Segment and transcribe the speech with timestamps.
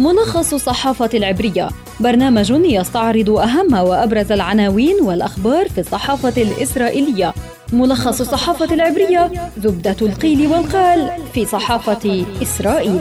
[0.00, 1.68] ملخص الصحافة العبرية.
[2.00, 7.34] برنامج يستعرض أهم وأبرز العناوين والأخبار في الصحافة الإسرائيلية.
[7.72, 13.00] ملخص الصحافة العبرية زبدة القيل والقال في صحافة إسرائيل.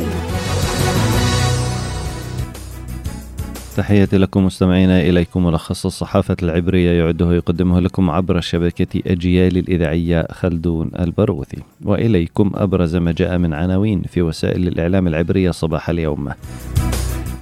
[3.77, 5.45] تحياتي لكم مستمعينا إليكم.
[5.45, 13.11] ملخص الصحافة العبرية يعده يقدمه لكم عبر شبكة أجيال الإذاعية خلدون البروثي وإليكم أبرز ما
[13.11, 16.29] جاء من عناوين في وسائل الإعلام العبرية صباح اليوم.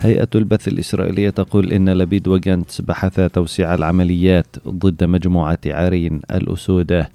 [0.01, 7.05] هيئة البث الإسرائيلية تقول إن لبيد وجنتس بحث توسيع العمليات ضد مجموعة عارين الأسود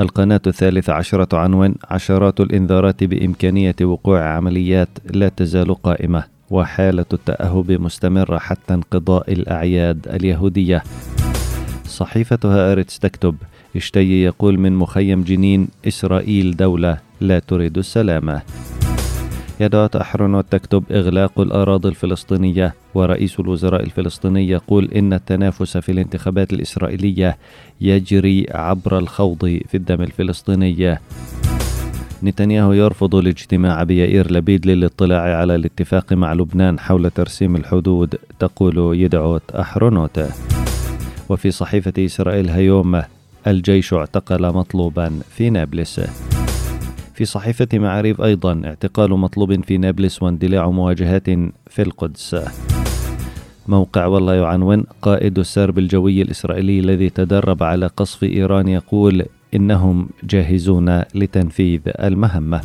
[0.00, 8.38] القناة الثالثة عشرة عنوان عشرات الإنذارات بإمكانية وقوع عمليات لا تزال قائمة وحالة التأهب مستمرة
[8.38, 10.82] حتى انقضاء الأعياد اليهودية.
[11.86, 13.36] صحيفة هآرتس تكتب
[13.76, 18.42] اشتي يقول من مخيم جنين إسرائيل دولة لا تريد السلامة.
[19.60, 22.74] يدعو أحرنوت تكتب إغلاق الأراضي الفلسطينية.
[22.94, 27.38] ورئيس الوزراء الفلسطيني يقول إن التنافس في الانتخابات الإسرائيلية
[27.80, 30.98] يجري عبر الخوض في الدم الفلسطيني.
[32.22, 39.50] نتنياهو يرفض الاجتماع بيائير لبيد للاطلاع على الاتفاق مع لبنان حول ترسيم الحدود تقول يدعوت
[39.50, 40.20] أحرنوت.
[41.28, 43.02] وفي صحيفة إسرائيل هيوم
[43.46, 46.00] الجيش اعتقل مطلوبا في نابلس.
[47.18, 51.30] في صحيفة معاريف أيضا اعتقال مطلوب في نابلس واندلاع مواجهات
[51.66, 52.36] في القدس.
[53.68, 59.24] موقع والله يعنون قائد السرب الجوي الإسرائيلي الذي تدرب على قصف إيران يقول
[59.54, 62.60] إنهم جاهزون لتنفيذ المهمة.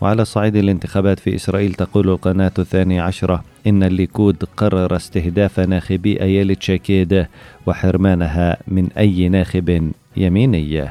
[0.00, 6.54] وعلى صعيد الانتخابات في إسرائيل تقول القناة الثانية عشرة إن الليكود قرر استهداف ناخبي أيالي
[6.54, 7.26] تشاكيد
[7.66, 10.88] وحرمانها من أي ناخب يميني.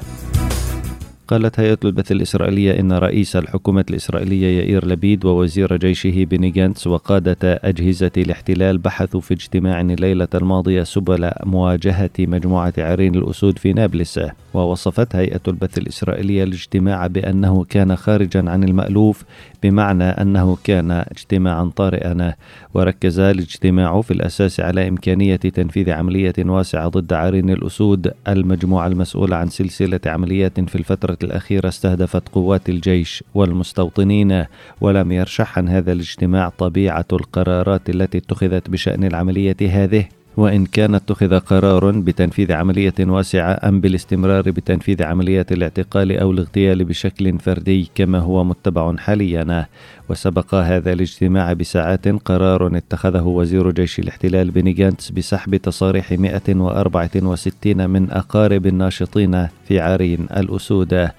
[1.27, 7.37] قالت هيئة البث الإسرائيلية إن رئيس الحكومة الإسرائيلية يائير لبيد ووزير جيشه بني جانتس وقادة
[7.43, 14.19] أجهزة الاحتلال بحثوا في اجتماع الليلة الماضية سبل مواجهة مجموعة عرين الأسود في نابلس
[14.53, 19.23] ووصفت هيئة البث الإسرائيلية الاجتماع بأنه كان خارجا عن المألوف
[19.63, 22.33] بمعنى أنه كان اجتماعا طارئا
[22.73, 29.47] وركز الاجتماع في الأساس على إمكانية تنفيذ عملية واسعة ضد عرين الأسود المجموعة المسؤولة عن
[29.47, 34.45] سلسلة عمليات في الفترة الأخيرة استهدفت قوات الجيش والمستوطنين
[34.81, 40.16] ولم يرشح عن هذا الاجتماع طبيعة القرارات التي اتخذت بشأن العملية هذه.
[40.37, 47.39] وإن كان اتخذ قرار بتنفيذ عملية واسعة أم بالاستمرار بتنفيذ عمليات الاعتقال أو الاغتيال بشكل
[47.39, 49.65] فردي كما هو متبع حاليا.
[50.09, 58.11] وسبق هذا الاجتماع بساعات قرار اتخذه وزير جيش الاحتلال بني جانتس بسحب تصاريح 164 من
[58.11, 61.09] أقارب الناشطين في عرين الأسود.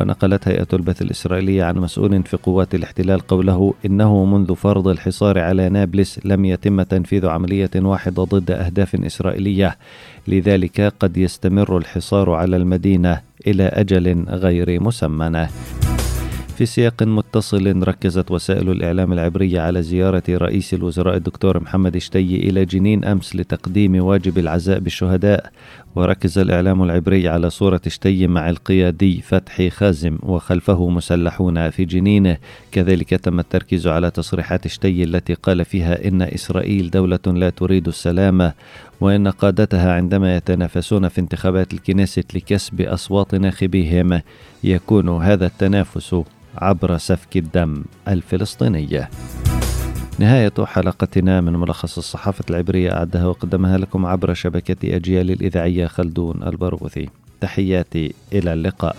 [0.00, 5.68] ونقلت هيئة البث الإسرائيلية عن مسؤول في قوات الاحتلال قوله إنه منذ فرض الحصار على
[5.68, 9.76] نابلس لم يتم تنفيذ عملية واحدة ضد أهداف إسرائيلية.
[10.28, 15.48] لذلك قد يستمر الحصار على المدينة إلى أجل غير مسمى.
[16.56, 22.64] في سياق متصل ركزت وسائل الإعلام العبرية على زيارة رئيس الوزراء الدكتور محمد اشتي إلى
[22.64, 25.50] جنين أمس لتقديم واجب العزاء بالشهداء.
[25.94, 32.36] وركز الإعلام العبري على صورة اشتي مع القيادي فتحي خازم وخلفه مسلحون في جنين
[32.72, 38.52] كذلك تم التركيز على تصريحات اشتي التي قال فيها إن إسرائيل دولة لا تريد السلام
[39.00, 44.20] وإن قادتها عندما يتنافسون في انتخابات الكنيسة لكسب أصوات ناخبيهم
[44.64, 46.16] يكون هذا التنافس
[46.58, 49.06] عبر سفك الدم الفلسطيني
[50.20, 57.08] نهاية حلقتنا من ملخص الصحافة العبرية أعدها وقدمها لكم عبر شبكة أجيال الإذاعية خلدون البرغوثي.
[57.40, 58.96] تحياتي إلى اللقاء.